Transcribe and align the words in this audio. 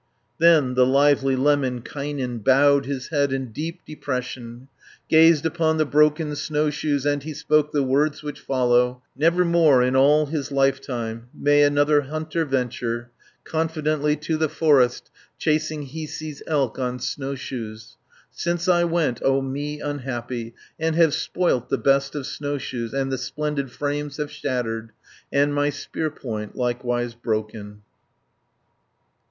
Then 0.39 0.73
the 0.73 0.83
lively 0.87 1.35
Lemminkainen, 1.35 2.39
Bowed 2.39 2.87
his 2.87 3.09
head 3.09 3.31
in 3.31 3.51
deep 3.51 3.81
depression, 3.85 4.67
260 5.11 5.15
Gazed 5.15 5.45
upon 5.45 5.77
the 5.77 5.85
broken 5.85 6.35
snowshoes, 6.35 7.05
And 7.05 7.21
he 7.21 7.35
spoke 7.35 7.71
the 7.71 7.83
words 7.83 8.23
which 8.23 8.39
follow: 8.39 9.03
"Nevermore 9.15 9.83
in 9.83 9.95
all 9.95 10.25
his 10.25 10.51
lifetime 10.51 11.27
May 11.35 11.61
another 11.61 12.01
hunter 12.01 12.45
venture 12.45 13.11
Confidently 13.43 14.15
to 14.15 14.37
the 14.37 14.49
forest, 14.49 15.11
Chasing 15.37 15.85
Hiisi's 15.89 16.41
elk 16.47 16.79
on 16.79 16.97
snowshoes! 16.97 17.95
Since 18.31 18.67
I 18.67 18.85
went, 18.85 19.21
O 19.23 19.39
me 19.39 19.81
unhappy, 19.81 20.55
And 20.79 20.95
have 20.95 21.13
spoilt 21.13 21.69
the 21.69 21.77
best 21.77 22.15
of 22.15 22.25
snowshoes, 22.25 22.91
And 22.91 23.11
the 23.11 23.19
splendid 23.19 23.69
frames 23.71 24.17
have 24.17 24.31
shattered, 24.31 24.93
And 25.31 25.53
my 25.53 25.69
spearpoint 25.69 26.55
likewise 26.55 27.13
broken." 27.13 27.83